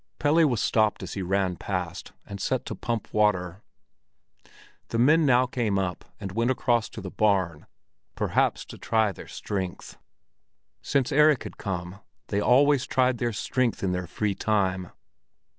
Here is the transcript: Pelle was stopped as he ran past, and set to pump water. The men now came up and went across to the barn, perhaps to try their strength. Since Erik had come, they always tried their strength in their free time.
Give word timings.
Pelle 0.17 0.47
was 0.49 0.59
stopped 0.61 1.03
as 1.03 1.13
he 1.13 1.21
ran 1.21 1.57
past, 1.57 2.11
and 2.25 2.41
set 2.41 2.65
to 2.65 2.73
pump 2.73 3.13
water. 3.13 3.61
The 4.87 4.97
men 4.97 5.27
now 5.27 5.45
came 5.45 5.77
up 5.77 6.05
and 6.19 6.31
went 6.31 6.49
across 6.49 6.89
to 6.89 7.01
the 7.01 7.11
barn, 7.11 7.67
perhaps 8.15 8.65
to 8.65 8.79
try 8.79 9.11
their 9.11 9.27
strength. 9.27 9.99
Since 10.81 11.11
Erik 11.11 11.43
had 11.43 11.57
come, 11.59 11.99
they 12.29 12.41
always 12.41 12.87
tried 12.87 13.19
their 13.19 13.31
strength 13.31 13.83
in 13.83 13.91
their 13.91 14.07
free 14.07 14.33
time. 14.33 14.89